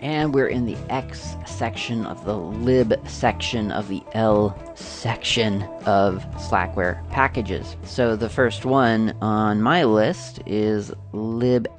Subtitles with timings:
[0.00, 6.24] And we're in the X section of the lib section of the L section of
[6.36, 7.76] Slackware packages.
[7.84, 11.72] So the first one on my list is libxkb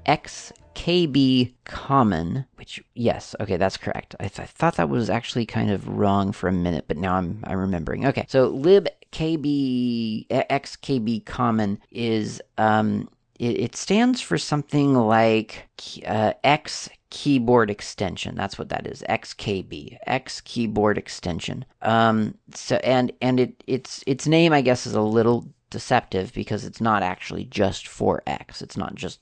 [1.64, 4.16] common, which yes, okay, that's correct.
[4.20, 7.16] I, th- I, thought that was actually kind of wrong for a minute, but now
[7.16, 8.06] I'm I'm remembering.
[8.08, 13.08] Okay, so libkb xkb common is um
[13.40, 15.68] it, it stands for something like
[16.06, 18.36] uh, X keyboard extension.
[18.36, 19.04] That's what that is.
[19.10, 19.98] XKB.
[20.06, 21.66] X keyboard extension.
[21.82, 26.66] Um so and and it its its name I guess is a little deceptive because
[26.66, 28.62] it's not actually just for X.
[28.62, 29.20] It's not just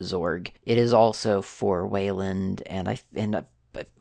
[0.00, 0.50] Xorg.
[0.64, 3.42] It is also for Wayland and I and uh,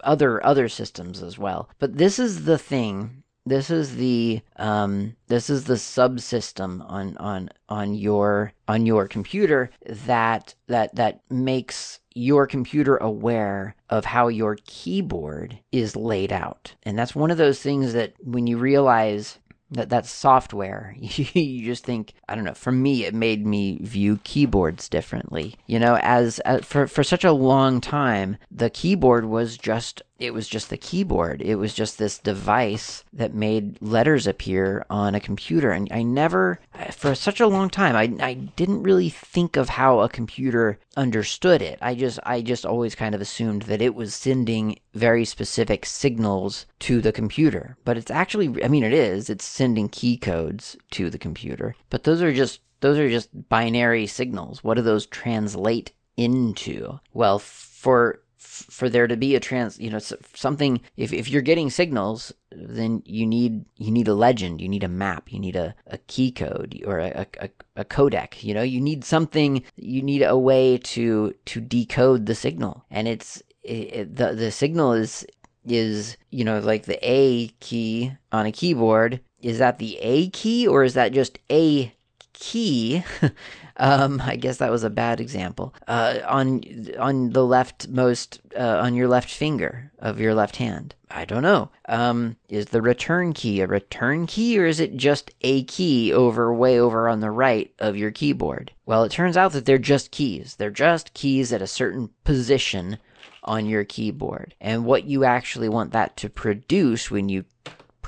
[0.01, 1.69] other other systems as well.
[1.79, 7.49] But this is the thing this is the um, this is the subsystem on on
[7.69, 14.57] on your on your computer that that that makes your computer aware of how your
[14.65, 16.75] keyboard is laid out.
[16.83, 19.39] And that's one of those things that when you realize
[19.71, 24.19] that that's software you just think i don't know for me it made me view
[24.23, 29.57] keyboards differently you know as, as for for such a long time the keyboard was
[29.57, 31.41] just it was just the keyboard.
[31.41, 35.71] It was just this device that made letters appear on a computer.
[35.71, 36.59] And I never,
[36.91, 41.61] for such a long time, I, I didn't really think of how a computer understood
[41.63, 41.79] it.
[41.81, 46.67] I just, I just always kind of assumed that it was sending very specific signals
[46.81, 47.75] to the computer.
[47.83, 51.75] But it's actually, I mean, it is, it's sending key codes to the computer.
[51.89, 54.63] But those are just, those are just binary signals.
[54.63, 56.99] What do those translate into?
[57.11, 59.99] Well, for for there to be a trans you know
[60.33, 64.83] something if, if you're getting signals then you need you need a legend you need
[64.83, 68.61] a map you need a, a key code or a, a, a codec you know?
[68.61, 72.85] You need something you need a way to to decode the signal.
[72.89, 75.25] And it's it, the the signal is
[75.65, 79.19] is you know like the a key on a keyboard.
[79.41, 81.93] Is that the a key or is that just a
[82.41, 83.03] key
[83.81, 85.73] Um, I guess that was a bad example.
[85.87, 86.61] Uh, on
[86.99, 90.93] on the leftmost uh, on your left finger of your left hand.
[91.09, 91.71] I don't know.
[91.89, 96.53] Um, is the return key a return key or is it just a key over
[96.53, 98.71] way over on the right of your keyboard?
[98.85, 100.55] Well, it turns out that they're just keys.
[100.57, 102.99] They're just keys at a certain position
[103.43, 104.53] on your keyboard.
[104.61, 107.45] And what you actually want that to produce when you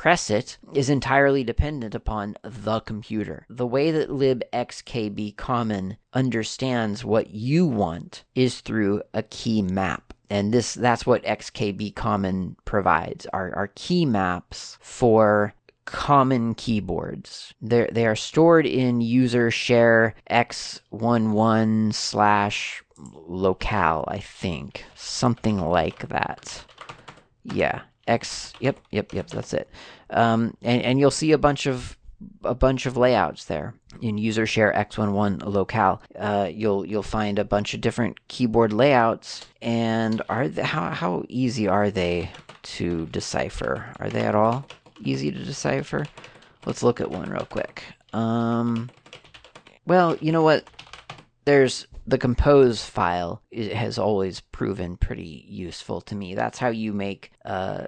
[0.03, 3.45] press it is entirely dependent upon the computer.
[3.49, 10.13] The way that libxkb common understands what you want is through a key map.
[10.29, 15.53] And this that's what XKB common provides are, are key maps for
[15.85, 17.53] common keyboards.
[17.61, 24.83] They're, they are stored in user share x11 slash locale, I think.
[24.95, 26.65] Something like that.
[27.45, 28.53] Yeah, X.
[28.59, 29.27] Yep, yep, yep.
[29.27, 29.69] That's it.
[30.09, 31.97] Um, and and you'll see a bunch of
[32.43, 36.01] a bunch of layouts there in user share x11 locale.
[36.17, 39.45] Uh, you'll you'll find a bunch of different keyboard layouts.
[39.61, 42.31] And are they, how how easy are they
[42.63, 43.93] to decipher?
[43.99, 44.65] Are they at all
[45.01, 46.05] easy to decipher?
[46.65, 47.83] Let's look at one real quick.
[48.13, 48.89] Um,
[49.85, 50.65] well, you know what?
[51.45, 56.35] There's the compose file has always proven pretty useful to me.
[56.35, 57.85] That's how you make uh,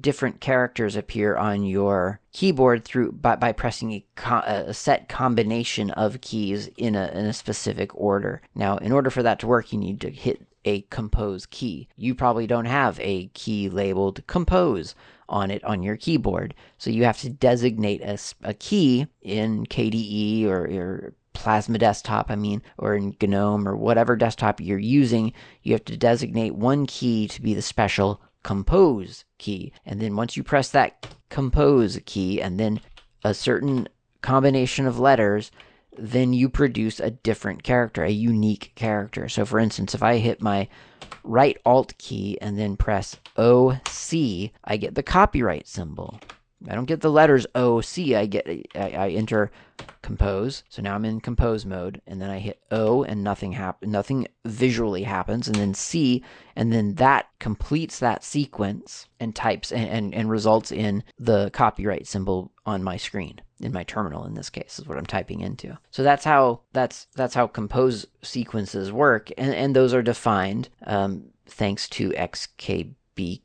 [0.00, 5.90] different characters appear on your keyboard through by, by pressing a, co- a, set combination
[5.92, 8.42] of keys in a, in a specific order.
[8.54, 11.88] Now, in order for that to work, you need to hit a compose key.
[11.96, 14.94] You probably don't have a key labeled compose
[15.28, 16.54] on it on your keyboard.
[16.78, 22.36] So you have to designate a, a key in KDE or, or Plasma desktop, I
[22.36, 27.28] mean, or in GNOME or whatever desktop you're using, you have to designate one key
[27.28, 29.72] to be the special compose key.
[29.84, 32.80] And then once you press that compose key and then
[33.24, 33.88] a certain
[34.22, 35.50] combination of letters,
[35.98, 39.28] then you produce a different character, a unique character.
[39.28, 40.68] So for instance, if I hit my
[41.24, 46.20] right alt key and then press OC, I get the copyright symbol.
[46.68, 48.14] I don't get the letters O C.
[48.14, 49.50] I get I, I enter
[50.02, 50.64] compose.
[50.68, 53.90] So now I'm in compose mode, and then I hit O, and nothing happen.
[53.90, 56.22] Nothing visually happens, and then C,
[56.54, 62.06] and then that completes that sequence and types and, and, and results in the copyright
[62.06, 65.78] symbol on my screen in my terminal in this case is what I'm typing into.
[65.90, 71.26] So that's how that's that's how compose sequences work, and and those are defined um,
[71.46, 72.94] thanks to XKB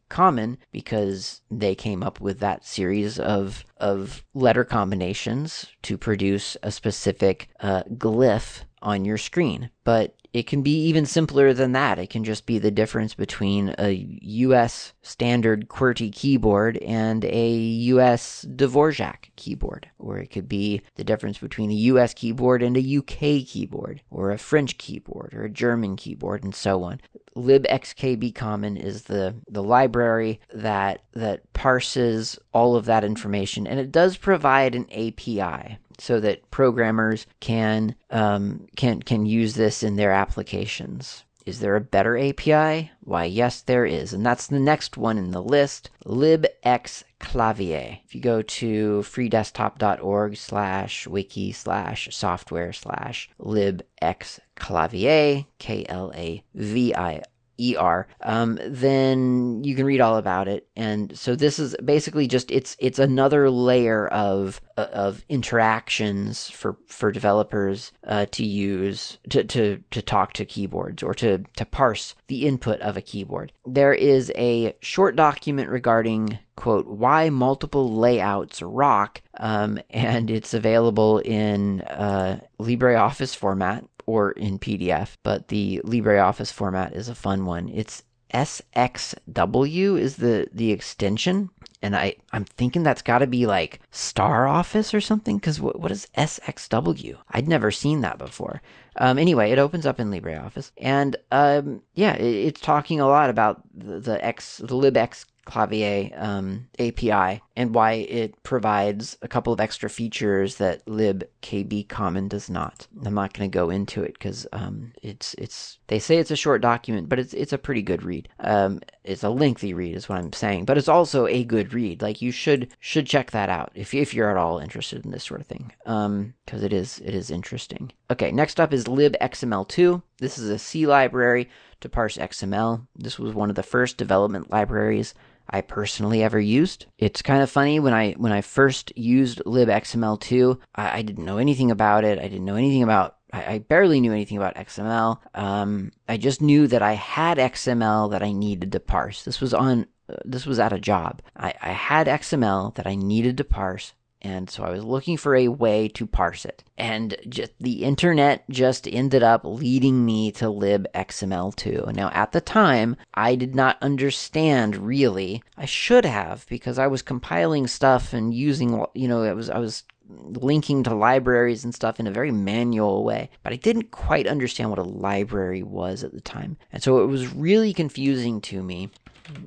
[0.09, 6.71] common because they came up with that series of of letter combinations to produce a
[6.71, 9.69] specific uh, glyph on your screen.
[9.83, 12.00] But it can be even simpler than that.
[12.00, 13.92] It can just be the difference between a
[14.22, 19.89] US standard QWERTY keyboard and a US Dvorak keyboard.
[20.00, 24.31] Or it could be the difference between a US keyboard and a UK keyboard, or
[24.31, 27.01] a French keyboard, or a German keyboard, and so on.
[27.36, 34.18] libxkbcommon is the, the library that that parses all of that information and it does
[34.18, 41.24] provide an API so that programmers can um, can can use this in their applications.
[41.45, 42.92] Is there a better API?
[43.01, 48.00] Why, yes, there is, and that's the next one in the list, libxklavier.
[48.06, 57.21] If you go to freedesktop.org slash wiki slash software slash libxklavier, K-L-A-V-I
[57.62, 60.68] ER, um, then you can read all about it.
[60.75, 66.78] And so this is basically just it's it's another layer of uh, of interactions for
[66.88, 72.16] for developers uh, to use to, to to talk to keyboards or to to parse
[72.28, 73.52] the input of a keyboard.
[73.66, 81.18] There is a short document regarding quote why multiple layouts rock, um, and it's available
[81.19, 87.69] in uh, LibreOffice format or in PDF, but the LibreOffice format is a fun one.
[87.69, 88.04] It's
[88.34, 91.50] SXW is the the extension,
[91.81, 95.38] and I I'm thinking that's got to be like Star Office or something.
[95.38, 97.18] Because what what is SXW?
[97.31, 98.62] I'd never seen that before.
[98.98, 103.30] Um, anyway, it opens up in LibreOffice, and um, yeah, it, it's talking a lot
[103.30, 109.51] about the, the X the libx Clavier um, API and why it provides a couple
[109.51, 112.88] of extra features that libkb common does not.
[113.05, 116.35] I'm not going to go into it because um, it's it's they say it's a
[116.35, 118.29] short document, but it's it's a pretty good read.
[118.39, 122.01] Um, it's a lengthy read, is what I'm saying, but it's also a good read.
[122.01, 125.23] Like you should should check that out if if you're at all interested in this
[125.23, 127.91] sort of thing, because um, it is it is interesting.
[128.11, 130.01] Okay, next up is libxml2.
[130.19, 131.49] This is a C library
[131.81, 132.88] to parse XML.
[132.95, 135.13] This was one of the first development libraries
[135.50, 136.86] I personally ever used.
[136.98, 141.38] It's kind of funny when I when I first used libxml2, I, I didn't know
[141.38, 142.19] anything about it.
[142.19, 145.19] I didn't know anything about I, I barely knew anything about XML.
[145.36, 149.24] Um, I just knew that I had XML that I needed to parse.
[149.24, 151.22] This was on uh, this was at a job.
[151.36, 155.35] I, I had XML that I needed to parse and so I was looking for
[155.35, 156.63] a way to parse it.
[156.77, 161.94] And just the internet just ended up leading me to libxml2.
[161.95, 165.44] Now, at the time, I did not understand really.
[165.57, 169.57] I should have because I was compiling stuff and using, you know, it was I
[169.57, 174.27] was linking to libraries and stuff in a very manual way, but I didn't quite
[174.27, 176.57] understand what a library was at the time.
[176.71, 178.89] And so it was really confusing to me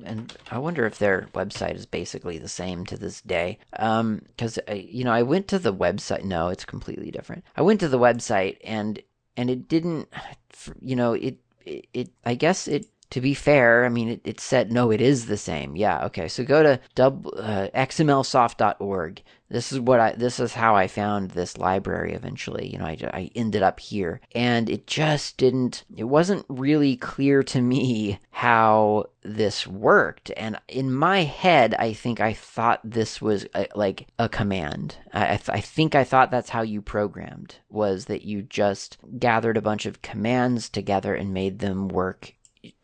[0.03, 3.59] and I wonder if their website is basically the same to this day.
[3.77, 6.23] Um, because you know, I went to the website.
[6.23, 7.43] No, it's completely different.
[7.55, 9.01] I went to the website and
[9.37, 10.09] and it didn't.
[10.81, 14.39] You know, it it, it I guess it to be fair, I mean, it, it,
[14.39, 15.75] said, no, it is the same.
[15.75, 16.27] Yeah, okay.
[16.27, 19.21] So go to dub, uh, xmlsoft.org.
[19.47, 22.67] This is what I, this is how I found this library eventually.
[22.67, 24.21] You know, I, I ended up here.
[24.33, 30.31] And it just didn't, it wasn't really clear to me how this worked.
[30.35, 34.97] And in my head, I think I thought this was a, like a command.
[35.13, 39.61] I, I think I thought that's how you programmed, was that you just gathered a
[39.61, 42.34] bunch of commands together and made them work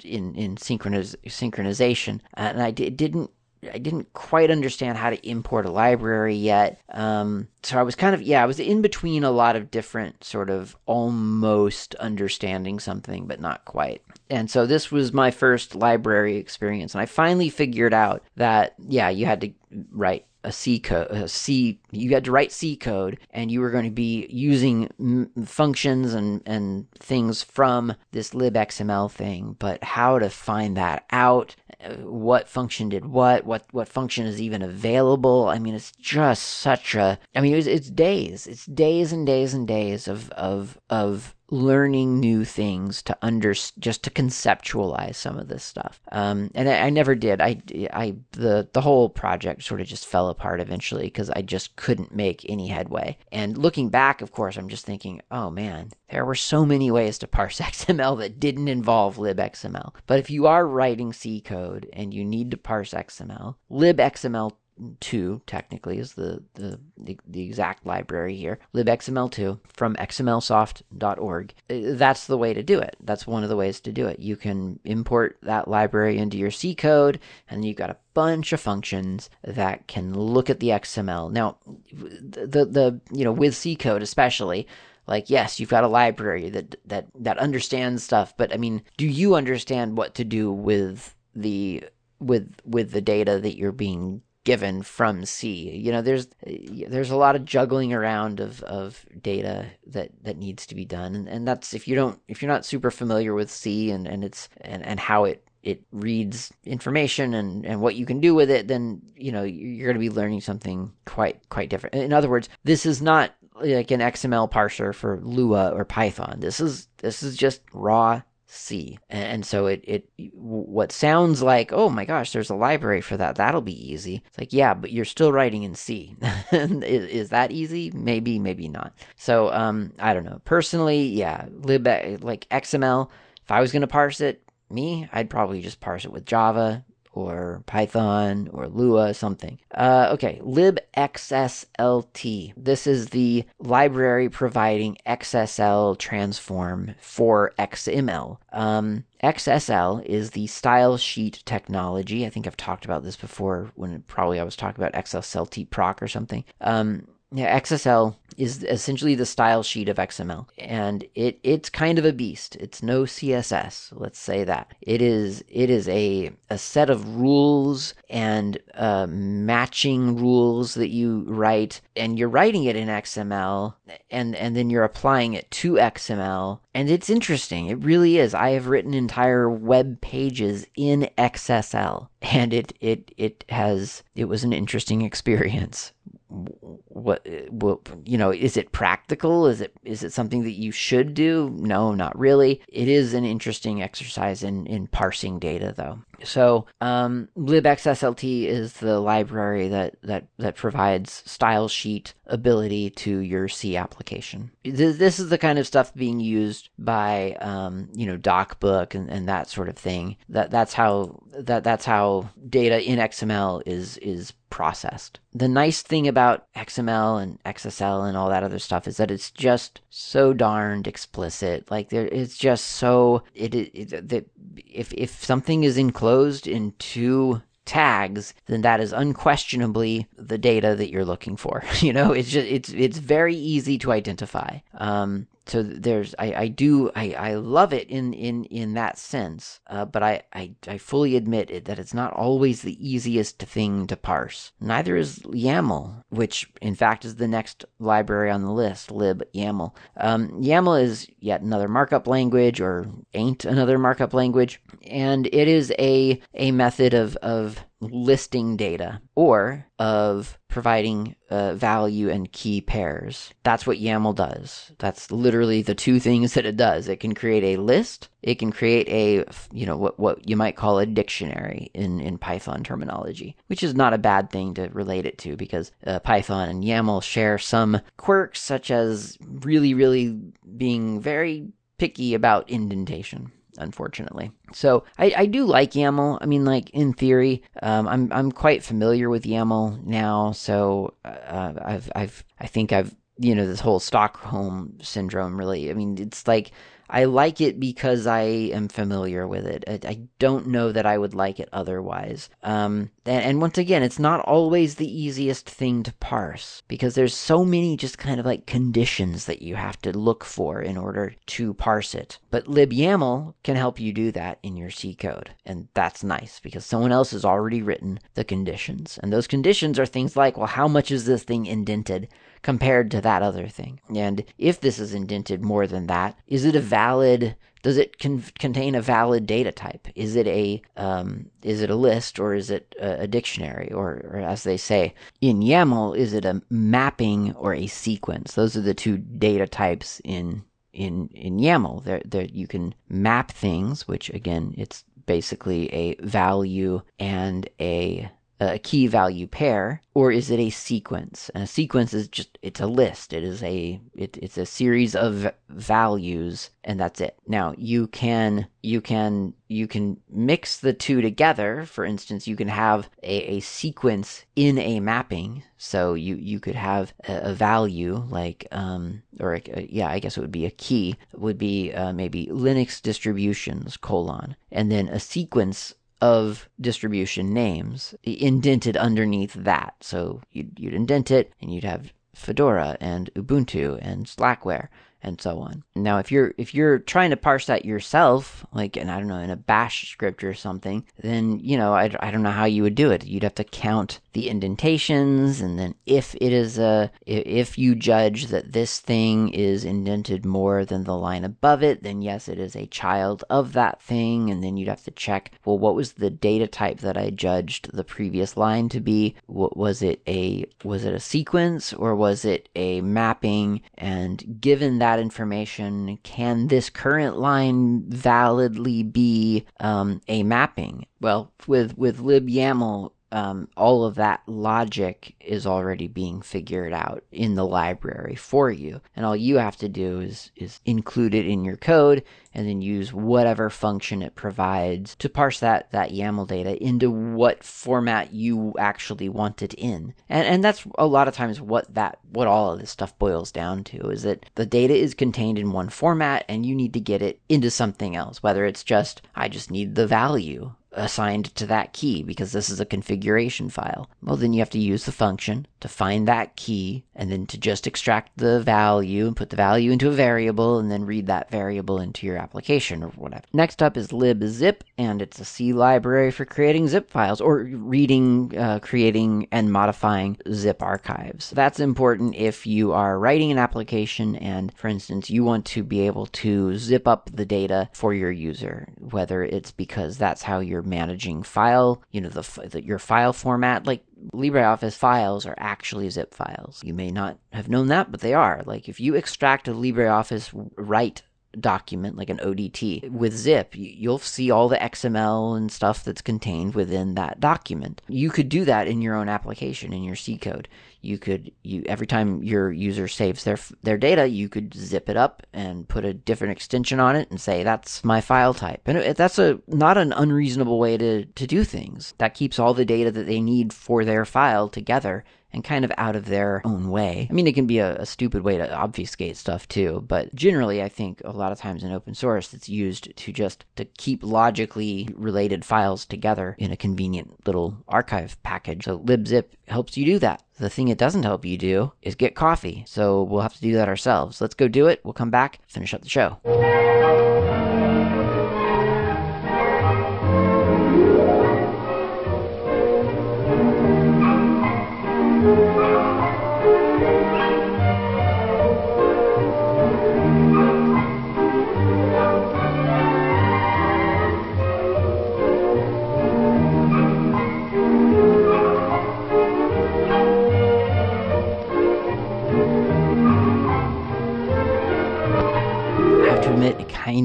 [0.04, 3.32] in in synchroniz- synchronization, and I d- didn't
[3.72, 6.80] I didn't quite understand how to import a library yet.
[6.90, 10.24] Um, so I was kind of, yeah, I was in between a lot of different
[10.24, 14.02] sort of almost understanding something, but not quite.
[14.30, 16.96] And so this was my first library experience.
[16.96, 19.52] And I finally figured out that, yeah, you had to
[19.92, 23.70] write a C code, a C, you had to write C code and you were
[23.70, 30.20] going to be using m- functions and, and things from this libxml thing, but how
[30.20, 35.48] to find that out, uh, what function did what, what, what function is even available.
[35.48, 39.54] I mean, it's just such a, I mean, it's, it's days, it's days and days
[39.54, 45.50] and days of, of, of learning new things to under just to conceptualize some of
[45.50, 46.02] this stuff.
[46.12, 47.42] Um, and I, I, never did.
[47.42, 51.76] I, I the the whole project sort of just fell apart eventually because I just
[51.76, 53.18] couldn't make any headway.
[53.32, 57.18] And looking back, of course, I'm just thinking, oh man, there were so many ways
[57.20, 59.94] to parse XML that didn't involve libxml.
[60.08, 64.54] But if you are writing C code and you need to parse XML, libxml
[65.00, 71.54] 2 technically is the, the, the, exact library here, libxml2 from xmlsoft.org.
[71.70, 72.96] Uh, that's the way to do it.
[73.04, 74.20] That's one of the ways to do it.
[74.20, 77.20] You can import that library into your C code,
[77.50, 81.32] and you've got a bunch of functions that can look at the XML.
[81.32, 81.58] Now,
[81.92, 84.68] the, the you know, with C code especially,
[85.08, 89.08] like yes you've got a library that that that understands stuff but i mean do
[89.08, 91.84] you understand what to do with the
[92.20, 95.70] with with the data that you're being given from C.
[95.70, 100.66] You know, there's there's a lot of juggling around of, of data that, that needs
[100.68, 103.52] to be done, and, and that's if you don't if you're not super familiar with
[103.52, 108.06] C and, and it's and, and how it it reads information and, and what you
[108.06, 111.70] can do with it, then you know you're going to be learning something quite quite
[111.70, 111.96] different.
[111.96, 116.40] In other words, this is not like an XML parser for Lua or Python.
[116.40, 118.22] This is this is just raw
[118.54, 119.00] C.
[119.10, 123.36] And so it, it, what sounds like, oh my gosh, there's a library for that.
[123.36, 124.22] That'll be easy.
[124.28, 126.18] It's like, yeah, but you're still writing in C.
[126.52, 127.92] is, is, that easy?
[127.92, 128.94] Maybe, maybe not.
[129.16, 130.42] So, um, I don't know.
[130.44, 131.88] Personally, yeah, lib,
[132.22, 133.10] like XML,
[133.42, 136.84] if I was going to parse it, me, I'd probably just parse it with Java,
[137.14, 139.60] or Python or Lua, something.
[139.74, 142.54] Uh, okay, libxslt.
[142.58, 148.38] This is the library providing XSL transform for XML.
[148.54, 152.26] Um, XSL is the style sheet technology.
[152.26, 156.02] I think I've talked about this before when probably I was talking about XSLT proc
[156.02, 156.44] or something.
[156.60, 162.06] Um, yeah, XSL is essentially the style sheet of XML, and it it's kind of
[162.06, 162.58] a beast.
[162.58, 163.94] It's no CSS.
[163.94, 165.44] Let's say that it is.
[165.48, 172.20] It is a a set of rules and uh, matching rules that you write, and
[172.20, 173.76] you're writing it in XML,
[174.10, 177.68] and and then you're applying it to XML, and it's interesting.
[177.68, 178.34] It really is.
[178.34, 184.44] I have written entire web pages in XSL, and it it it has it was
[184.44, 185.94] an interesting experience
[186.32, 189.48] what, what you know is it practical?
[189.48, 191.50] Is it is it something that you should do?
[191.58, 192.62] No not really.
[192.68, 196.00] It is an interesting exercise in in parsing data though.
[196.24, 203.48] So um, libxslt is the library that that that provides style sheet ability to your
[203.48, 204.52] c application.
[204.64, 209.10] This, this is the kind of stuff being used by um, you know docbook and,
[209.10, 210.16] and that sort of thing.
[210.30, 215.20] That that's how that that's how data in xml is is processed.
[215.34, 219.32] The nice thing about XML and XSL and all that other stuff is that it's
[219.32, 221.72] just so darned explicit.
[221.72, 224.30] Like there, it's just so it, it, it
[224.68, 230.92] if if something is enclosed in two tags, then that is unquestionably the data that
[230.92, 231.64] you're looking for.
[231.80, 234.60] you know, it's just it's it's very easy to identify.
[234.76, 239.60] Um, so there's I, I do I, I love it in in in that sense
[239.68, 243.86] uh, but I, I I fully admit it, that it's not always the easiest thing
[243.88, 244.54] to parse.
[244.62, 249.76] Neither is YAML which in fact is the next library on the list lib YAML.
[249.98, 255.74] Um, YAML is yet another markup language or ain't another markup language and it is
[255.78, 263.34] a a method of of listing data or of providing uh, value and key pairs.
[263.44, 264.72] That's what YAML does.
[264.78, 266.88] That's literally the two things that it does.
[266.88, 268.10] It can create a list.
[268.22, 272.20] It can create a, you know, what, what you might call a dictionary in, in
[272.20, 276.50] Python terminology, which is not a bad thing to relate it to because uh, Python
[276.50, 280.20] and YAML share some quirks such as really, really
[280.58, 281.48] being very
[281.80, 283.32] picky about indentation
[283.62, 284.32] unfortunately.
[284.54, 286.18] So I, I do like YAML.
[286.22, 290.32] I mean, like in theory, um, I'm I'm quite familiar with YAML now.
[290.32, 295.38] So uh, I've I've I think I've you know this whole Stockholm syndrome.
[295.38, 296.52] Really, I mean, it's like
[296.92, 299.64] I like it because I am familiar with it.
[299.66, 302.30] I, I don't know that I would like it otherwise.
[302.44, 307.16] Um, and, and, once again, it's not always the easiest thing to parse because there's
[307.16, 311.16] so many just kind of like conditions that you have to look for in order
[311.28, 312.20] to parse it.
[312.30, 315.32] But libyaml can help you do that in your C code.
[315.46, 319.00] And that's nice because someone else has already written the conditions.
[319.02, 322.10] And those conditions are things like, well, how much is this thing indented?
[322.42, 323.80] Compared to that other thing.
[323.96, 327.36] And if this is indented more than that, is it a valid?
[327.64, 329.88] Does it con- contain a valid data type?
[329.96, 334.02] Is it a um, is it a list or is it a, a dictionary or,
[334.12, 338.34] or as they say in YAML, is it a mapping or a sequence?
[338.34, 340.44] Those are the two data types in
[340.74, 341.84] in in YAML.
[341.84, 348.10] There, there you can map things, which again, it's basically a value and a
[348.42, 351.30] a key value pair or is it a sequence?
[351.36, 353.14] And a sequence is just it's a list.
[353.14, 357.18] It is a it, it's a series of values and that's it.
[357.28, 361.66] Now you can you can you can mix the two together.
[361.66, 365.44] For instance you can have a, a sequence in a mapping.
[365.58, 370.18] So you you could have a, a value like um or a, yeah i guess
[370.18, 375.00] it would be a key would be uh, maybe linux distributions colon and then a
[375.00, 379.76] sequence of distribution names indented underneath that.
[379.82, 384.68] So you'd, you'd indent it and you'd have Fedora and Ubuntu and Slackware
[385.04, 385.64] and so on.
[385.76, 389.18] Now, if you're if you're trying to parse that yourself, like and I don't know
[389.18, 392.64] in a Bash script or something, then you know I, I don't know how you
[392.64, 393.06] would do it.
[393.06, 398.28] You'd have to count the indentations, and then if it is a if you judge
[398.28, 402.56] that this thing is indented more than the line above it, then yes, it is
[402.56, 405.32] a child of that thing, and then you'd have to check.
[405.46, 409.16] Well, what was the data type that I judged the previous line to be?
[409.26, 413.62] What was it a was it a sequence or was it a mapping?
[413.78, 420.86] And given that that information, can this current line validly be um, a mapping?
[421.00, 427.36] Well, with with libyaml, um, all of that logic is already being figured out in
[427.36, 428.82] the library for you.
[428.96, 432.04] And all you have to do is, is include it in your code
[432.34, 437.44] and then use whatever function it provides to parse that, that YAML data into what
[437.44, 439.94] format you actually want it in.
[440.08, 443.32] And, and that's a lot of times what that, what all of this stuff boils
[443.32, 446.80] down to is that the data is contained in one format and you need to
[446.80, 451.46] get it into something else, whether it's just, I just need the value assigned to
[451.46, 453.90] that key because this is a configuration file.
[454.02, 457.38] Well, then you have to use the function to find that key and then to
[457.38, 461.30] just extract the value and put the value into a variable and then read that
[461.30, 463.24] variable into your application or whatever.
[463.34, 468.36] Next up is libzip and it's a C library for creating zip files or reading,
[468.38, 471.32] uh, creating, and modifying zip archives.
[471.32, 475.82] That's important if you are writing an application and, for instance, you want to be
[475.82, 480.61] able to zip up the data for your user, whether it's because that's how you're
[480.64, 483.66] managing file, you know, the, the your file format.
[483.66, 486.62] Like LibreOffice files are actually zip files.
[486.64, 488.42] You may not have known that, but they are.
[488.46, 491.04] Like if you extract a LibreOffice write
[491.40, 496.56] document like an ODT with zip you'll see all the XML and stuff that's contained
[496.56, 497.82] within that document.
[497.88, 500.48] You could do that in your own application in your C code.
[500.82, 504.98] You could you every time your user saves their their data you could zip it
[504.98, 508.62] up and put a different extension on it and say that's my file type.
[508.66, 511.94] And that's a not an unreasonable way to to do things.
[511.98, 515.72] That keeps all the data that they need for their file together and kind of
[515.78, 517.08] out of their own way.
[517.10, 520.62] I mean, it can be a, a, stupid way to obfuscate stuff too, but generally,
[520.62, 524.04] I think a lot of times in open source, it's used to just to keep
[524.04, 528.66] logically related files together in a convenient little archive package.
[528.66, 530.24] So libzip helps you do that.
[530.38, 532.64] The thing it doesn't help you do is get coffee.
[532.68, 534.22] So we'll have to do that ourselves.
[534.22, 534.82] Let's go do it.
[534.84, 536.61] We'll come back, finish up the show.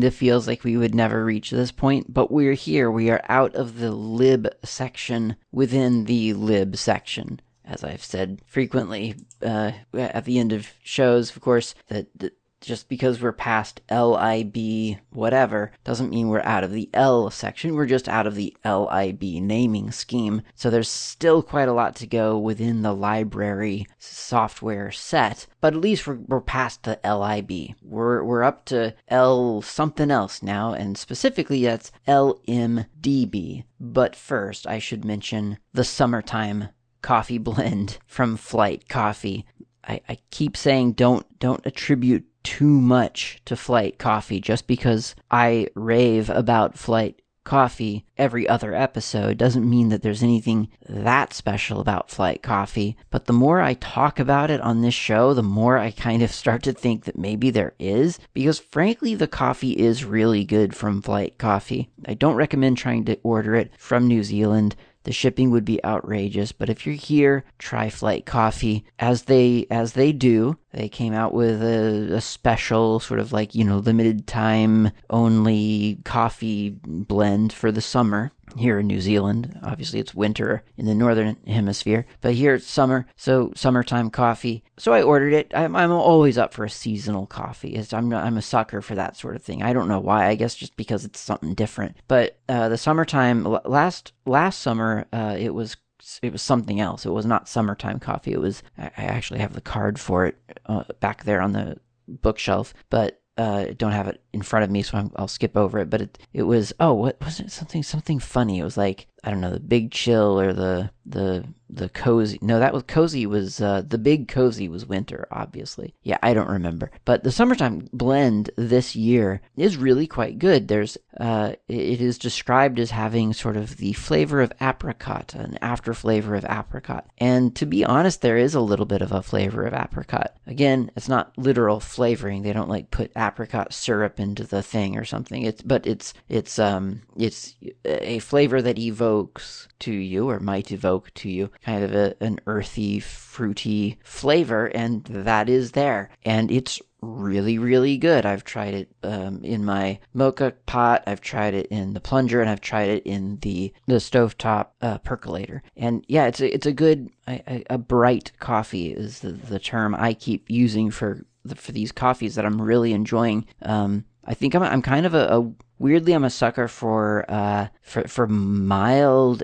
[0.06, 2.90] Of feels like we would never reach this point, but we're here.
[2.90, 7.40] We are out of the lib section within the lib section.
[7.64, 12.88] As I've said frequently uh, at the end of shows, of course, that, that just
[12.88, 17.74] because we're past LIB whatever doesn't mean we're out of the L section.
[17.74, 20.42] We're just out of the LIB naming scheme.
[20.54, 25.80] So there's still quite a lot to go within the library software set, but at
[25.80, 27.76] least we're, we're past the LIB.
[27.82, 33.64] We're, we're up to L something else now, and specifically that's LMDB.
[33.78, 36.68] But first, I should mention the summertime
[37.02, 39.46] coffee blend from Flight Coffee.
[39.86, 45.66] I, I keep saying don't don't attribute too much to Flight Coffee just because I
[45.74, 52.08] rave about Flight Coffee every other episode doesn't mean that there's anything that special about
[52.08, 52.96] Flight Coffee.
[53.10, 56.30] But the more I talk about it on this show, the more I kind of
[56.30, 58.20] start to think that maybe there is.
[58.32, 61.90] Because frankly, the coffee is really good from Flight Coffee.
[62.06, 64.76] I don't recommend trying to order it from New Zealand
[65.06, 66.50] the shipping would be outrageous.
[66.50, 70.58] But if you're here, try Flight Coffee as they as they do.
[70.72, 76.00] They came out with a, a special sort of like you know limited time only
[76.04, 79.58] coffee blend for the summer here in New Zealand.
[79.62, 84.64] Obviously, it's winter in the northern hemisphere, but here it's summer, so summertime coffee.
[84.78, 85.52] So I ordered it.
[85.54, 87.74] I'm, I'm always up for a seasonal coffee.
[87.74, 89.62] It's, I'm I'm a sucker for that sort of thing.
[89.62, 90.26] I don't know why.
[90.26, 91.96] I guess just because it's something different.
[92.08, 95.76] But uh, the summertime last last summer, uh, it was
[96.22, 97.06] it was something else.
[97.06, 98.32] It was not summertime coffee.
[98.32, 102.74] It was I actually have the card for it uh, back there on the bookshelf,
[102.90, 105.90] but uh, don't have it in front of me, so i will skip over it.
[105.90, 107.50] But it it was oh, what was it?
[107.50, 108.58] Something something funny.
[108.58, 112.38] It was like I don't know the big chill or the the the cozy.
[112.40, 113.26] No, that was cozy.
[113.26, 115.26] Was uh, the big cozy was winter?
[115.32, 116.18] Obviously, yeah.
[116.22, 120.68] I don't remember, but the summertime blend this year is really quite good.
[120.68, 125.92] There's uh, it is described as having sort of the flavor of apricot, an after
[125.92, 129.64] flavor of apricot, and to be honest, there is a little bit of a flavor
[129.64, 130.36] of apricot.
[130.46, 132.42] Again, it's not literal flavoring.
[132.42, 135.42] They don't like put apricot syrup into the thing or something.
[135.42, 140.70] It's but it's it's um it's a flavor that evokes evokes to you or might
[140.72, 146.10] evoke to you kind of a, an earthy, fruity flavor, and that is there.
[146.24, 148.26] And it's really, really good.
[148.26, 151.02] I've tried it um, in my mocha pot.
[151.06, 154.98] I've tried it in the plunger, and I've tried it in the the stovetop uh,
[154.98, 155.62] percolator.
[155.76, 159.94] And yeah, it's a it's a good a, a bright coffee is the, the term
[159.94, 163.46] I keep using for the, for these coffees that I'm really enjoying.
[163.62, 167.68] Um, I think I'm I'm kind of a, a weirdly I'm a sucker for uh
[167.82, 169.42] for for mild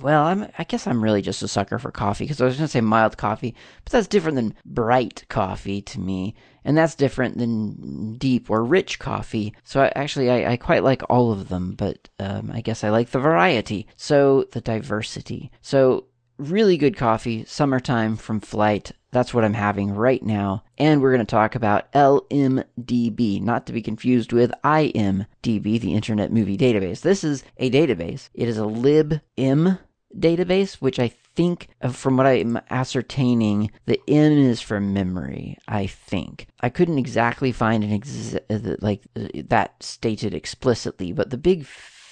[0.00, 2.66] well, I'm, I guess I'm really just a sucker for coffee because I was going
[2.66, 7.38] to say mild coffee, but that's different than bright coffee to me, and that's different
[7.38, 9.54] than deep or rich coffee.
[9.64, 12.90] So I, actually, I, I, quite like all of them, but um, I guess I
[12.90, 15.50] like the variety, so the diversity.
[15.62, 16.06] So
[16.38, 18.92] really good coffee, summertime from Flight.
[19.10, 20.64] That's what I'm having right now.
[20.78, 26.32] And we're going to talk about LMDB, not to be confused with IMDB, the Internet
[26.32, 27.00] Movie Database.
[27.00, 28.28] This is a database.
[28.34, 29.78] It is a libm
[30.18, 35.58] database, which I think, uh, from what I'm ascertaining, the M is for memory.
[35.68, 41.30] I think I couldn't exactly find an ex- uh, like uh, that stated explicitly, but
[41.30, 41.66] the big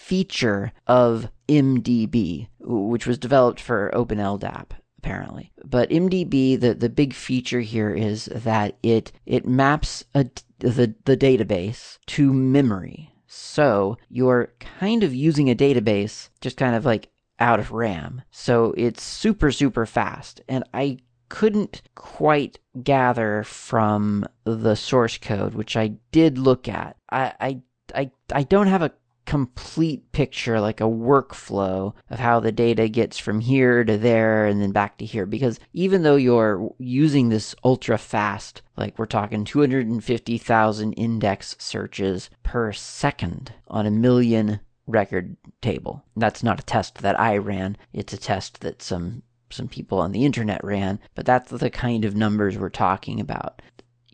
[0.05, 4.67] feature of MDB, which was developed for OpenLDAP
[4.99, 5.53] apparently.
[5.62, 10.27] But MDB, the, the big feature here is that it it maps a,
[10.59, 13.12] the the database to memory.
[13.27, 18.23] So you're kind of using a database just kind of like out of RAM.
[18.31, 25.77] So it's super super fast, and I couldn't quite gather from the source code, which
[25.77, 26.97] I did look at.
[27.11, 27.61] I I
[27.95, 28.93] I, I don't have a
[29.26, 34.60] complete picture, like a workflow of how the data gets from here to there and
[34.60, 35.26] then back to here.
[35.26, 42.72] Because even though you're using this ultra fast, like we're talking 250,000 index searches per
[42.72, 46.04] second on a million record table.
[46.16, 47.76] That's not a test that I ran.
[47.92, 52.04] It's a test that some some people on the internet ran, but that's the kind
[52.04, 53.62] of numbers we're talking about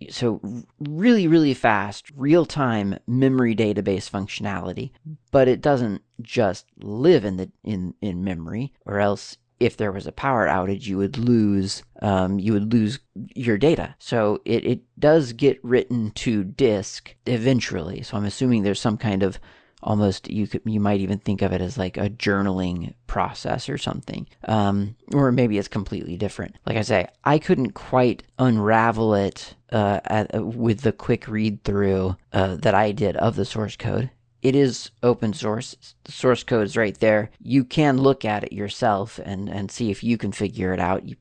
[0.08, 0.40] so
[0.78, 4.90] really really fast real time memory database functionality
[5.30, 10.06] but it doesn't just live in the in in memory or else if there was
[10.06, 12.98] a power outage you would lose um, you would lose
[13.34, 13.94] your data.
[13.98, 18.02] So it, it does get written to disk eventually.
[18.02, 19.38] So i'm assuming there's some kind of
[19.82, 23.78] almost you could you might even think of it as like a journaling process or
[23.78, 24.26] something.
[24.44, 26.56] Um, or maybe it's completely different.
[26.66, 31.62] Like i say i couldn't quite unravel it uh, at, uh, with the quick read
[31.64, 34.10] through uh, that i did of the source code.
[34.42, 35.94] It is open source.
[36.04, 37.30] The source code is right there.
[37.42, 41.04] You can look at it yourself and and see if you can figure it out.
[41.04, 41.16] You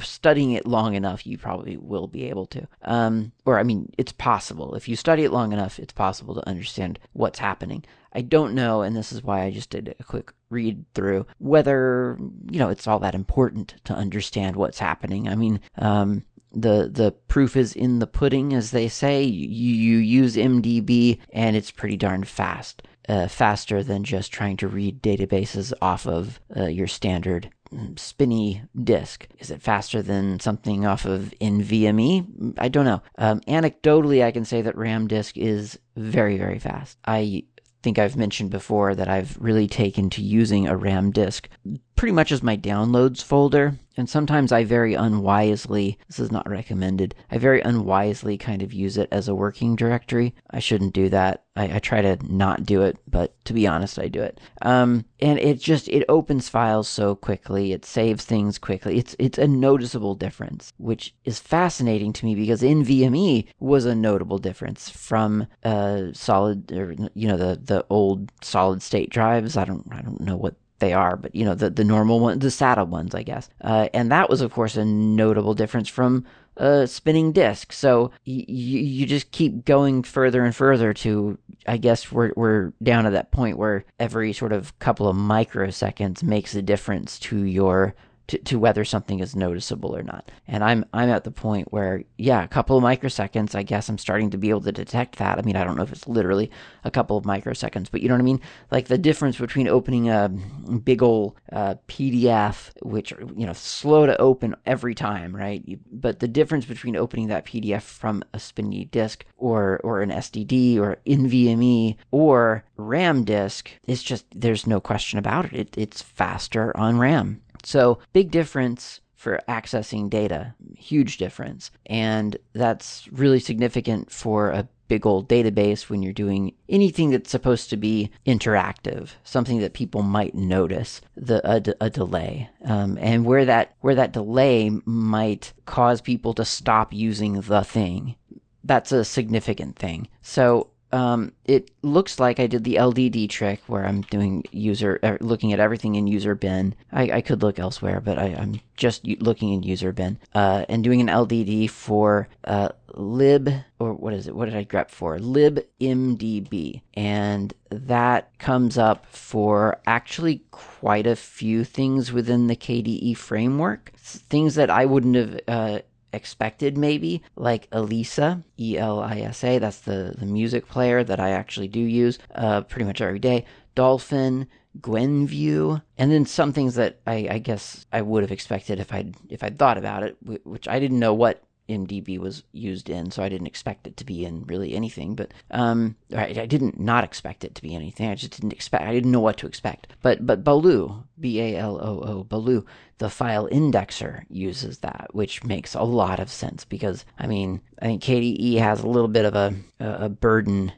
[0.00, 2.66] studying it long enough, you probably will be able to.
[2.82, 4.74] Um, or, I mean, it's possible.
[4.74, 7.84] If you study it long enough, it's possible to understand what's happening.
[8.12, 12.16] I don't know, and this is why I just did a quick read through, whether,
[12.50, 15.28] you know, it's all that important to understand what's happening.
[15.28, 19.22] I mean, um, the the proof is in the pudding, as they say.
[19.24, 22.82] You, you use MDB, and it's pretty darn fast.
[23.06, 27.50] Uh, faster than just trying to read databases off of uh, your standard
[27.96, 29.26] spinny disk?
[29.38, 32.54] Is it faster than something off of NVMe?
[32.58, 33.02] I don't know.
[33.18, 36.98] Um, anecdotally, I can say that RAM disk is very, very fast.
[37.04, 37.44] I
[37.82, 41.48] think I've mentioned before that I've really taken to using a RAM disk
[41.96, 43.78] pretty much as my downloads folder.
[43.96, 48.96] and sometimes I very unwisely, this is not recommended, I very unwisely kind of use
[48.96, 50.34] it as a working directory.
[50.50, 51.44] I shouldn't do that.
[51.54, 54.40] I, I try to not do it, but to be honest, I do it.
[54.62, 57.72] Um, and it just, it opens files so quickly.
[57.72, 58.98] It saves things quickly.
[58.98, 64.38] It's, it's a noticeable difference, which is fascinating to me because NVMe was a notable
[64.38, 69.56] difference from, uh, solid, or, you know, the, the old solid state drives.
[69.56, 72.40] I don't, I don't know what they are, but you know the the normal ones,
[72.42, 73.48] the SATA ones, I guess.
[73.62, 76.24] Uh, and that was, of course, a notable difference from
[76.56, 77.72] a spinning disk.
[77.72, 83.04] So y- you just keep going further and further to, I guess we're we're down
[83.04, 87.94] to that point where every sort of couple of microseconds makes a difference to your
[88.28, 90.30] to, to whether something is noticeable or not.
[90.48, 93.98] And I'm I'm at the point where yeah, a couple of microseconds, I guess I'm
[93.98, 95.38] starting to be able to detect that.
[95.38, 96.50] I mean, I don't know if it's literally
[96.84, 98.40] a couple of microseconds, but you know what I mean?
[98.70, 104.20] Like the difference between opening a big old uh, PDF, which you know slow to
[104.20, 105.62] open every time, right?
[105.66, 110.10] You, but the difference between opening that PDF from a spinny disk or or an
[110.10, 115.54] SDD or NVMe or RAM disk is just there's no question about it.
[115.54, 117.40] it it's faster on RAM.
[117.64, 121.70] So, big difference for accessing data, huge difference.
[121.86, 127.70] And that's really significant for a big old database when you're doing anything that's supposed
[127.70, 133.46] to be interactive, something that people might notice the a, a delay, um, and where
[133.46, 138.16] that where that delay might cause people to stop using the thing.
[138.62, 140.08] That's a significant thing.
[140.20, 145.18] So um, it looks like I did the LDD trick where I'm doing user, er,
[145.20, 146.72] looking at everything in user bin.
[146.92, 150.84] I, I could look elsewhere, but I, am just looking in user bin uh, and
[150.84, 154.36] doing an LDD for uh, lib, or what is it?
[154.36, 155.18] What did I grep for?
[155.18, 156.80] libmdb.
[156.94, 163.90] And that comes up for actually quite a few things within the KDE framework.
[163.96, 165.78] Things that I wouldn't have uh,
[166.14, 172.18] expected maybe like elisa e-l-i-s-a that's the, the music player that i actually do use
[172.34, 173.44] uh, pretty much every day.
[173.74, 174.46] Dolphin
[174.80, 179.14] gwenview and then some things that I, I guess i would have expected if i'd
[179.28, 183.22] if i'd thought about it which i didn't know what MDB was used in, so
[183.22, 185.14] I didn't expect it to be in really anything.
[185.14, 188.10] But um, I, I didn't not expect it to be anything.
[188.10, 188.84] I just didn't expect.
[188.84, 189.88] I didn't know what to expect.
[190.02, 192.66] But but Baloo, B A L O O, Baloo,
[192.98, 197.86] the file indexer uses that, which makes a lot of sense because I mean I
[197.86, 200.72] think KDE has a little bit of a a burden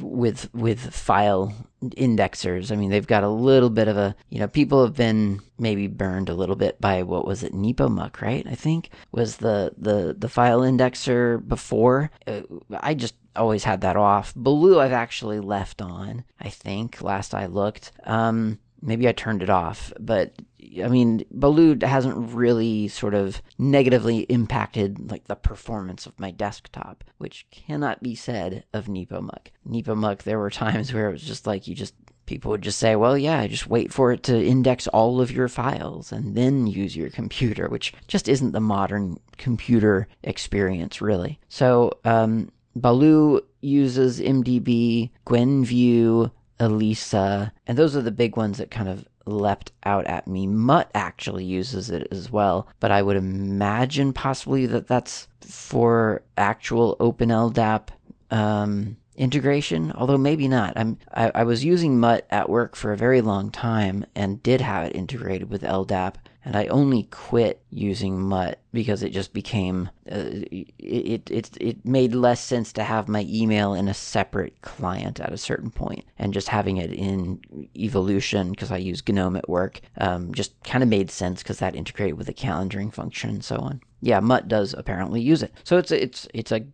[0.00, 2.70] with with file indexers.
[2.70, 5.86] I mean, they've got a little bit of a you know people have been maybe
[5.86, 8.46] burned a little bit by what was it Nepomuk, right?
[8.46, 12.10] I think was the the the file indexer before.
[12.26, 12.42] Uh,
[12.80, 14.34] I just always had that off.
[14.34, 16.24] Baloo I've actually left on.
[16.40, 17.92] I think last I looked.
[18.04, 20.34] Um, maybe I turned it off, but
[20.82, 27.04] I mean, Baloo hasn't really sort of negatively impacted like the performance of my desktop,
[27.18, 29.48] which cannot be said of Nepomuk.
[29.68, 31.94] Nepomuk, there were times where it was just like you just
[32.26, 35.48] people would just say, well, yeah, just wait for it to index all of your
[35.48, 41.38] files and then use your computer, which just isn't the modern computer experience, really.
[41.48, 48.88] So, um, Baloo uses MDB, Gwenview, Elisa, and those are the big ones that kind
[48.88, 50.46] of leapt out at me.
[50.46, 56.96] Mutt actually uses it as well, but I would imagine possibly that that's for actual
[56.98, 57.88] OpenLDAP
[58.30, 60.72] um, integration, although maybe not.
[60.76, 64.60] I'm I, I was using Mutt at work for a very long time and did
[64.60, 66.14] have it integrated with LDAP
[66.46, 70.30] and I only quit using Mutt because it just became uh,
[70.78, 75.32] it, it it made less sense to have my email in a separate client at
[75.32, 77.40] a certain point, and just having it in
[77.76, 81.74] Evolution because I use GNOME at work um, just kind of made sense because that
[81.74, 83.80] integrated with the calendaring function and so on.
[84.00, 86.64] Yeah, Mutt does apparently use it, so it's it's it's a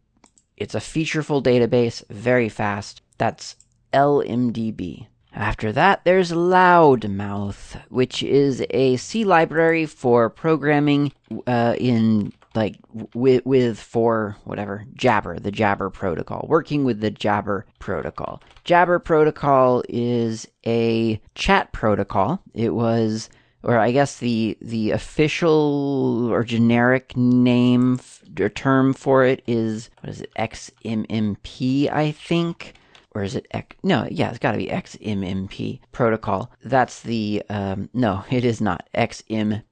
[0.58, 3.00] it's a featureful database, very fast.
[3.16, 3.56] That's
[3.94, 5.06] LMDB.
[5.34, 11.12] After that, there's Loudmouth, which is a C library for programming
[11.46, 12.76] uh, in like
[13.14, 18.42] with with for whatever Jabber, the Jabber protocol, working with the Jabber protocol.
[18.64, 22.42] Jabber protocol is a chat protocol.
[22.52, 23.30] It was
[23.62, 28.00] or I guess the the official or generic name
[28.38, 32.74] or term for it is what is it XMMP I think
[33.14, 33.76] or is it X?
[33.82, 36.50] No, yeah, it's got to be XMMP protocol.
[36.64, 39.64] That's the um, no, it is not XMPP.org.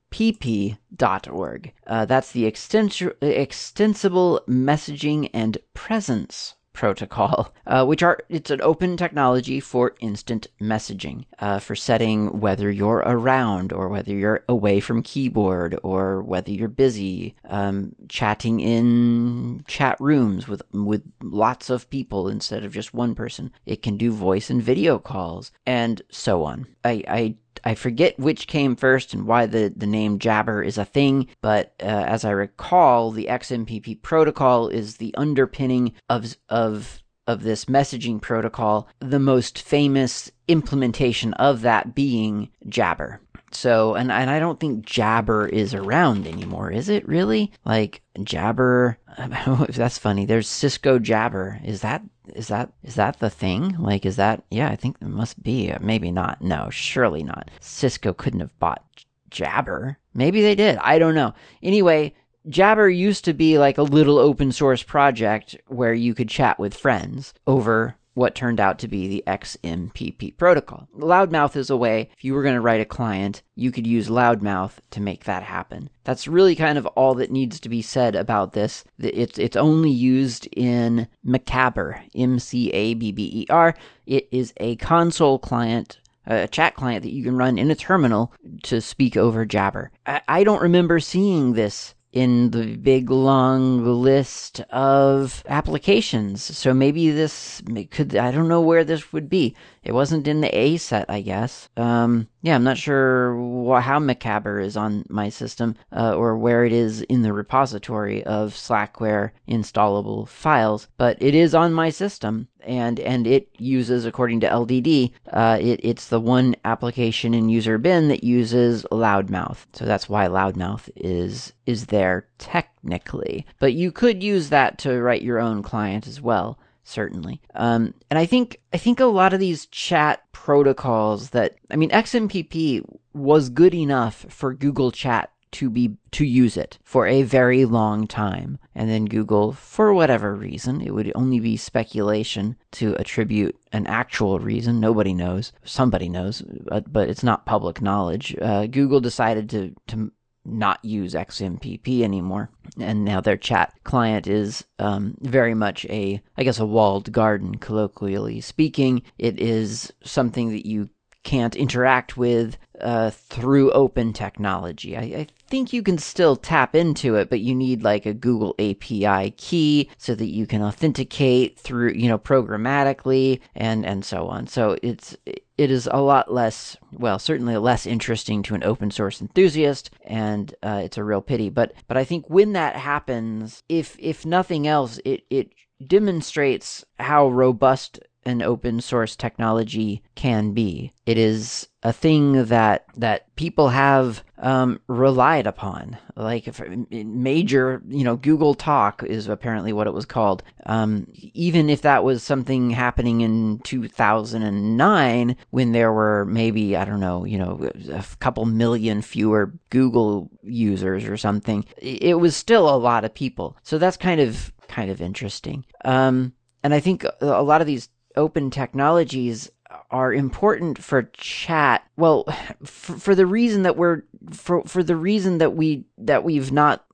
[1.87, 8.97] Uh, that's the extens- extensible messaging and presence protocol, uh, which are it's an open
[8.97, 15.03] technology for instant messaging, uh, for setting whether you're around or whether you're away from
[15.03, 22.29] keyboard or whether you're busy, um, chatting in chat rooms with with lots of people
[22.29, 23.53] instead of just one person.
[23.67, 26.67] It can do voice and video calls and so on.
[26.83, 30.85] I, I I forget which came first and why the, the name Jabber is a
[30.85, 37.43] thing, but uh, as I recall, the XMPP protocol is the underpinning of of of
[37.43, 38.89] this messaging protocol.
[38.99, 43.21] The most famous implementation of that being Jabber.
[43.53, 47.53] So, and, and I don't think Jabber is around anymore, is it really?
[47.65, 48.99] Like Jabber,
[49.69, 50.25] that's funny.
[50.25, 51.61] There's Cisco Jabber.
[51.65, 52.03] Is that
[52.35, 53.77] is that is that the thing?
[53.79, 54.43] Like, is that?
[54.51, 55.71] Yeah, I think there must be.
[55.71, 56.43] Uh, maybe not.
[56.43, 57.51] No, surely not.
[57.61, 58.85] Cisco couldn't have bought
[59.31, 59.99] Jabber.
[60.15, 60.77] Maybe they did.
[60.79, 61.35] I don't know.
[61.63, 62.15] Anyway,
[62.49, 66.75] Jabber used to be like a little open source project where you could chat with
[66.75, 70.87] friends over what turned out to be the XMPP protocol.
[70.95, 74.11] Loudmouth is a way, if you were going to write a client, you could use
[74.11, 75.89] Loudmouth to make that happen.
[76.05, 78.85] That's really kind of all that needs to be said about this.
[78.99, 83.75] It's, it's only used in Mcabber, M C A B B E R.
[84.05, 88.35] It is a console client a chat client that you can run in a terminal
[88.65, 89.91] to speak over Jabber.
[90.05, 96.43] I, I, don't remember seeing this in the big long list of applications.
[96.43, 99.55] So maybe this could, I don't know where this would be.
[99.83, 101.71] It wasn't in the A set, I guess.
[101.77, 106.65] Um, yeah, I'm not sure wh- how Mcabber is on my system uh, or where
[106.65, 112.49] it is in the repository of Slackware installable files, but it is on my system
[112.63, 117.79] and and it uses, according to LDD, uh, it, it's the one application in user
[117.79, 119.65] bin that uses Loudmouth.
[119.73, 123.47] So that's why Loudmouth is is there technically.
[123.59, 127.41] But you could use that to write your own client as well certainly.
[127.55, 131.91] Um, and I think I think a lot of these chat protocols that I mean
[131.91, 137.65] XMPP was good enough for Google Chat to be to use it for a very
[137.65, 138.59] long time.
[138.75, 144.39] And then google for whatever reason it would only be speculation to attribute an actual
[144.39, 144.81] reason.
[144.81, 145.53] Nobody knows.
[145.65, 148.37] Somebody knows but, but it's not public knowledge.
[148.41, 150.13] Uh, google decided to to
[150.45, 152.51] not use XMPP anymore.
[152.79, 157.57] And now their chat client is um, very much a, I guess, a walled garden,
[157.57, 159.03] colloquially speaking.
[159.19, 160.89] It is something that you
[161.23, 164.97] can't interact with uh, through open technology.
[164.97, 168.55] I, I, think you can still tap into it, but you need like a Google
[168.61, 174.47] API key so that you can authenticate through, you know, programmatically and and so on.
[174.47, 175.17] So it's
[175.61, 180.55] it is a lot less, well, certainly less interesting to an open source enthusiast, and
[180.63, 181.51] uh, it's a real pity.
[181.51, 185.51] But but I think when that happens, if if nothing else, it it
[185.87, 190.93] demonstrates how robust an open source technology can be.
[191.07, 195.97] It is a thing that that people have um, relied upon.
[196.17, 196.49] Like
[196.91, 200.43] major, you know, Google Talk is apparently what it was called.
[200.67, 207.01] Um, even if that was something happening in 2009, when there were maybe I don't
[207.01, 212.77] know, you know, a couple million fewer Google users or something, it was still a
[212.77, 213.57] lot of people.
[213.63, 215.65] So that's kind of kind of interesting.
[215.85, 219.51] Um, and I think a lot of these open technologies
[219.91, 221.85] are important for chat.
[221.97, 222.25] Well,
[222.65, 226.85] for, for the reason that we're for for the reason that we that we've not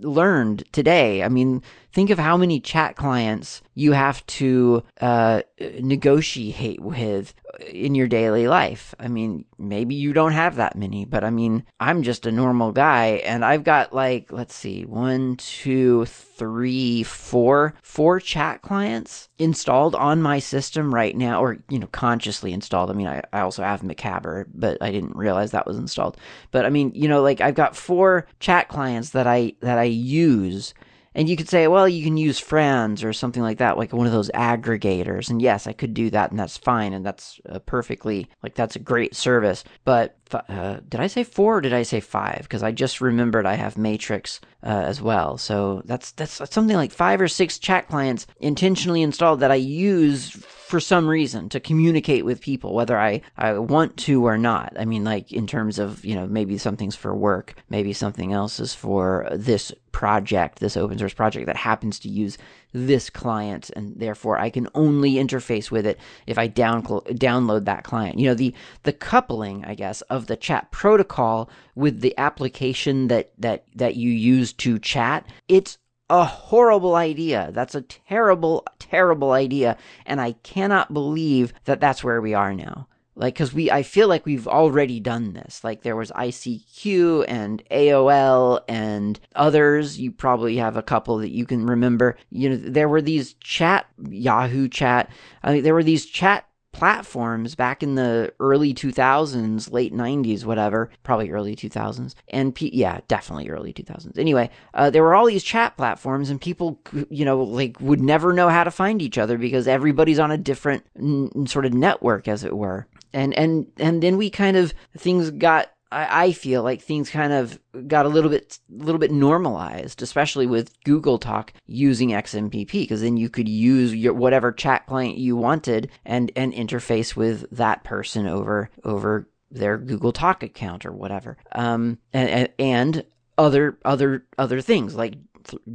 [0.00, 1.22] learned today.
[1.22, 5.42] I mean, think of how many chat clients you have to uh,
[5.80, 7.34] negotiate with
[7.70, 8.94] in your daily life.
[8.98, 12.72] I mean, maybe you don't have that many, but I mean, I'm just a normal
[12.72, 19.94] guy, and I've got like, let's see, one, two, three, four, four chat clients installed
[19.94, 22.90] on my system right now, or you know, consciously installed.
[22.90, 26.16] I mean, I, I also have Mcabber, but I didn't realize that was installed.
[26.50, 29.84] But I mean, you know, like I've got four chat clients that I that I
[29.84, 30.72] use.
[31.16, 34.06] And you could say, well, you can use Franz or something like that, like one
[34.06, 35.30] of those aggregators.
[35.30, 38.76] And yes, I could do that, and that's fine, and that's uh, perfectly like that's
[38.76, 39.64] a great service.
[39.84, 42.42] But uh, did I say four or did I say five?
[42.42, 45.38] Because I just remembered I have Matrix uh, as well.
[45.38, 50.30] So that's that's something like five or six chat clients intentionally installed that I use
[50.66, 54.72] for some reason to communicate with people, whether I, I want to or not.
[54.76, 58.58] I mean, like in terms of, you know, maybe something's for work, maybe something else
[58.58, 62.36] is for this project, this open source project that happens to use
[62.72, 67.84] this client, and therefore I can only interface with it if I down, download that
[67.84, 68.18] client.
[68.18, 73.32] You know, the, the coupling, I guess, of the chat protocol with the application that,
[73.38, 77.50] that, that you use to chat, it's a horrible idea.
[77.52, 79.76] That's a terrible, terrible idea.
[80.04, 82.86] And I cannot believe that that's where we are now.
[83.16, 85.64] Like, cause we, I feel like we've already done this.
[85.64, 89.98] Like, there was ICQ and AOL and others.
[89.98, 92.16] You probably have a couple that you can remember.
[92.30, 95.10] You know, there were these chat, Yahoo chat.
[95.42, 96.46] I mean, there were these chat
[96.76, 102.14] platforms back in the early 2000s, late 90s, whatever, probably early 2000s.
[102.28, 104.18] And yeah, definitely early 2000s.
[104.18, 108.34] Anyway, uh, there were all these chat platforms, and people, you know, like would never
[108.34, 112.28] know how to find each other because everybody's on a different n- sort of network,
[112.28, 112.86] as it were.
[113.12, 117.58] And and and then we kind of things got I, feel like things kind of
[117.86, 123.02] got a little bit a little bit normalized, especially with Google Talk using XMPP, because
[123.02, 127.84] then you could use your whatever chat client you wanted and and interface with that
[127.84, 131.36] person over over their Google Talk account or whatever.
[131.52, 133.04] Um, and, and
[133.38, 135.14] other other other things like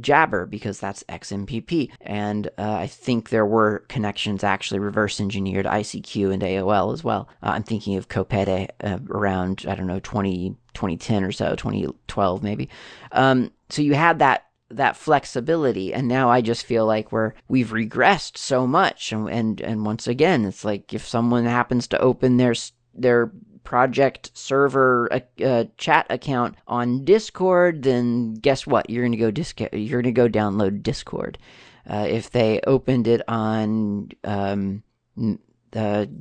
[0.00, 1.90] Jabber because that's XMPP.
[2.00, 7.28] And uh, I think there were connections actually reverse engineered ICQ and AOL as well.
[7.42, 12.42] Uh, I'm thinking of Kopete uh, around, I don't know, 20, 2010 or so, 2012
[12.42, 12.68] maybe.
[13.12, 17.72] Um, so you had that that flexibility and now i just feel like we're we've
[17.72, 22.38] regressed so much and and, and once again it's like if someone happens to open
[22.38, 22.54] their
[22.94, 23.30] their
[23.64, 28.88] project server uh, uh, chat account on Discord, then guess what?
[28.90, 31.38] You're gonna go disc- You're gonna go download Discord.
[31.88, 34.82] Uh, if they opened it on um,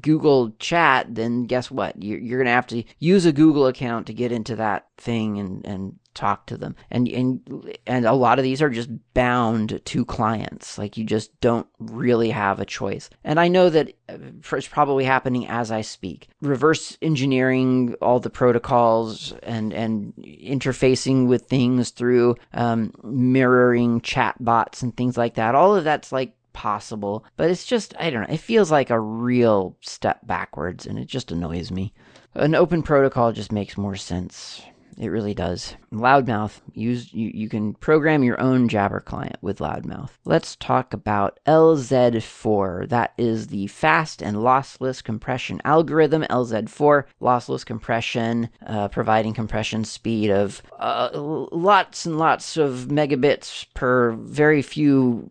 [0.01, 2.01] Google Chat, then guess what?
[2.01, 5.65] You're, you're, gonna have to use a Google account to get into that thing and,
[5.65, 6.75] and talk to them.
[6.89, 10.77] And and and a lot of these are just bound to clients.
[10.77, 13.09] Like you just don't really have a choice.
[13.23, 14.17] And I know that uh,
[14.53, 16.29] it's probably happening as I speak.
[16.41, 24.81] Reverse engineering all the protocols and and interfacing with things through um, mirroring chat bots
[24.81, 25.55] and things like that.
[25.55, 28.33] All of that's like possible, but it's just I don't know.
[28.33, 31.93] It feels like a real step backwards, and it just annoys me.
[32.33, 34.61] An open protocol just makes more sense.
[34.97, 35.75] It really does.
[35.91, 36.61] Loudmouth.
[36.73, 40.11] Use you, you can program your own Jabber client with Loudmouth.
[40.25, 42.89] Let's talk about LZ4.
[42.89, 46.23] That is the fast and lossless compression algorithm.
[46.23, 54.11] LZ4 lossless compression, uh, providing compression speed of uh, lots and lots of megabits per
[54.11, 55.29] very few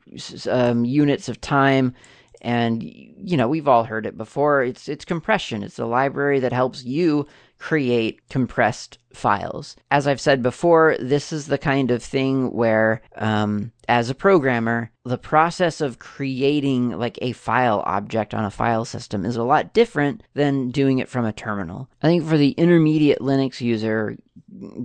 [0.48, 1.94] um, units of time
[2.42, 6.52] and you know we've all heard it before it's it's compression it's a library that
[6.52, 7.26] helps you
[7.60, 9.76] create compressed files.
[9.90, 14.90] As I've said before, this is the kind of thing where, um, as a programmer,
[15.04, 19.74] the process of creating like a file object on a file system is a lot
[19.74, 21.88] different than doing it from a terminal.
[22.02, 24.16] I think for the intermediate Linux user,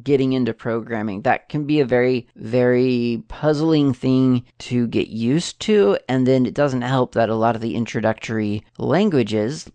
[0.03, 1.21] getting into programming.
[1.21, 5.97] That can be a very, very puzzling thing to get used to.
[6.07, 9.69] And then it doesn't help that a lot of the introductory languages,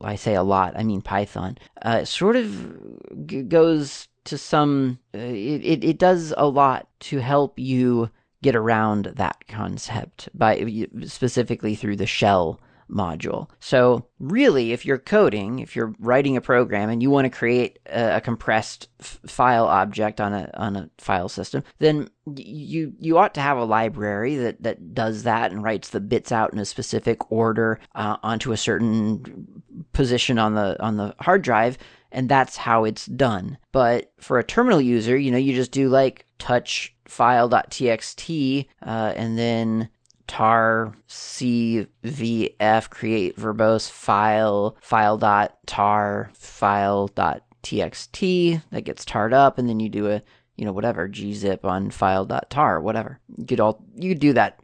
[0.00, 5.18] I say a lot, I mean Python, uh, sort of g- goes to some, uh,
[5.18, 8.10] it, it, it does a lot to help you
[8.42, 12.60] get around that concept by specifically through the shell
[12.92, 13.48] module.
[13.60, 17.78] So, really, if you're coding, if you're writing a program and you want to create
[17.86, 23.18] a, a compressed f- file object on a on a file system, then you you
[23.18, 26.58] ought to have a library that that does that and writes the bits out in
[26.58, 29.62] a specific order uh, onto a certain
[29.92, 31.78] position on the on the hard drive
[32.12, 33.58] and that's how it's done.
[33.72, 39.38] But for a terminal user, you know, you just do like touch file.txt uh, and
[39.38, 39.88] then
[40.26, 49.58] tar cvf create verbose file file dot tar file dot txt that gets tarred up
[49.58, 50.22] and then you do a
[50.56, 53.18] you know whatever gzip on file dot tar whatever.
[53.36, 54.60] You could all you could do that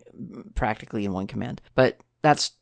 [0.54, 1.60] practically in one command.
[1.74, 1.98] But
[2.28, 2.52] that's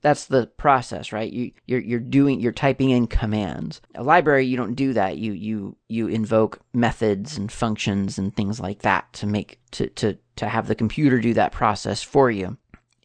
[0.00, 1.30] that's the process right?
[1.30, 3.80] You you're you're doing you're typing in commands.
[3.94, 5.18] A library you don't do that.
[5.18, 10.16] You you you invoke methods and functions and things like that to make to to
[10.36, 12.56] to have the computer do that process for you.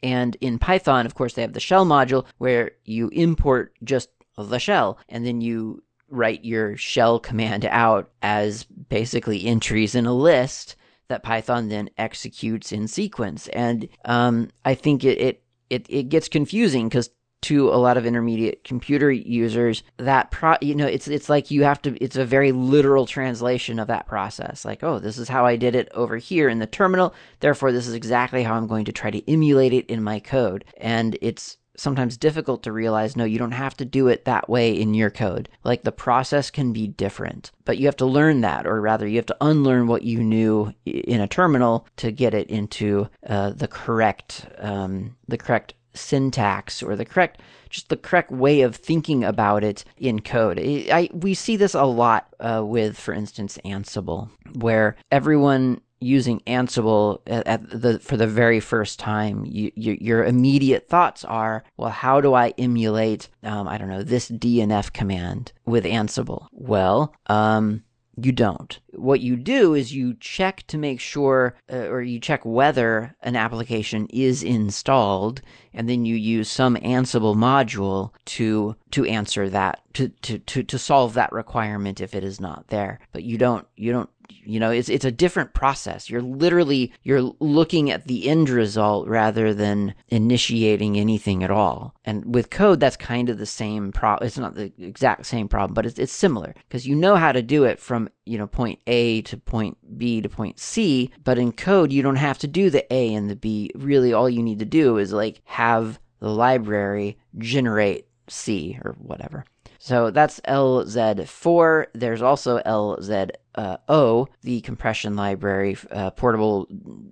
[0.01, 4.59] And in python of course they have the shell module where you import just the
[4.59, 10.75] shell and then you write your shell command out as basically entries in a list
[11.07, 13.47] that Python then executes in sequence.
[13.49, 15.43] And um, I think it, it
[15.75, 17.09] it, it gets confusing because
[17.41, 21.63] to a lot of intermediate computer users that pro you know it's it's like you
[21.63, 24.65] have to it's a very literal translation of that process.
[24.65, 27.13] Like oh this is how I did it over here in the terminal.
[27.41, 30.65] Therefore this is exactly how I'm going to try to emulate it in my code.
[30.77, 34.71] And it's sometimes difficult to realize no, you don't have to do it that way
[34.71, 35.49] in your code.
[35.63, 39.17] Like the process can be different, but you have to learn that, or rather, you
[39.17, 43.67] have to unlearn what you knew in a terminal to get it into uh, the
[43.67, 49.63] correct um, the correct syntax or the correct just the correct way of thinking about
[49.63, 50.59] it in code.
[50.59, 57.19] I, we see this a lot uh, with, for instance, Ansible, where everyone using Ansible
[57.27, 62.21] at the for the very first time, you, you, your immediate thoughts are, well, how
[62.21, 66.47] do I emulate, um, I don't know, this DNF command with Ansible?
[66.51, 67.83] Well, um,
[68.21, 68.79] you don't.
[68.93, 73.35] What you do is you check to make sure, uh, or you check whether an
[73.35, 75.41] application is installed,
[75.73, 80.79] and then you use some Ansible module to to answer that to to to, to
[80.79, 82.99] solve that requirement if it is not there.
[83.11, 86.09] But you don't you don't you know it's it's a different process.
[86.09, 91.95] You're literally you're looking at the end result rather than initiating anything at all.
[92.05, 95.73] And with code that's kind of the same problem it's not the exact same problem
[95.73, 96.53] but it's, it's similar.
[96.67, 100.21] Because you know how to do it from you know point a to point b
[100.21, 103.35] to point c but in code you don't have to do the a and the
[103.35, 103.71] b.
[103.75, 109.45] Really all you need to do is like have the library generate c or whatever
[109.85, 111.85] so that's LZ4.
[111.93, 116.67] There's also LZO, uh, the compression library, uh, portable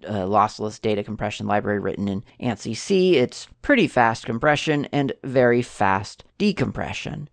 [0.08, 3.18] uh, lossless data compression library written in ANSI C.
[3.18, 7.30] It's pretty fast compression and very fast decompression.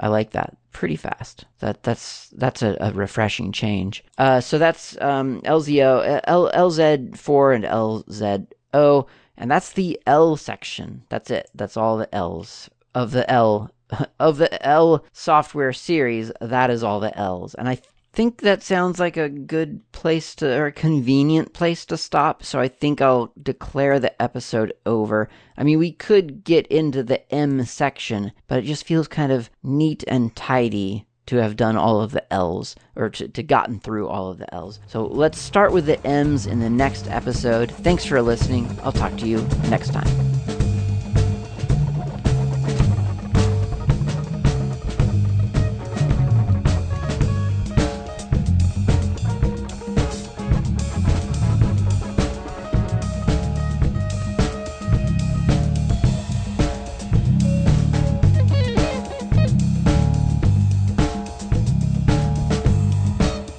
[0.00, 0.54] I like that.
[0.72, 1.46] Pretty fast.
[1.60, 4.04] That that's that's a, a refreshing change.
[4.18, 9.08] Uh, so that's um, LZO, L, LZ4 and LZO,
[9.38, 11.04] and that's the L section.
[11.08, 11.48] That's it.
[11.54, 13.70] That's all the L's of the L
[14.20, 16.32] of the L software series.
[16.40, 17.78] That is all the L's, and I
[18.14, 22.44] think that sounds like a good place to, or a convenient place to stop.
[22.44, 25.28] So I think I'll declare the episode over.
[25.56, 29.50] I mean, we could get into the M section, but it just feels kind of
[29.62, 34.08] neat and tidy to have done all of the L's, or to, to gotten through
[34.08, 34.78] all of the L's.
[34.86, 37.70] So let's start with the M's in the next episode.
[37.70, 38.78] Thanks for listening.
[38.82, 40.43] I'll talk to you next time.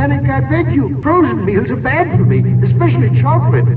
[0.00, 0.98] Satanic, I beg you.
[1.02, 3.70] Frozen meals are bad for me, especially chocolate.